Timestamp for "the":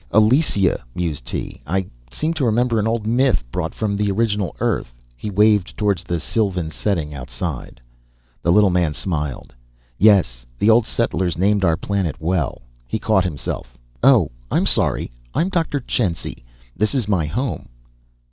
3.95-4.09, 5.99-6.19, 8.41-8.51, 10.57-10.71